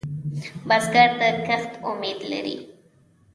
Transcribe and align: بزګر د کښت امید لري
بزګر 0.67 1.09
د 1.19 1.21
کښت 1.47 1.71
امید 1.89 2.19
لري 2.31 2.57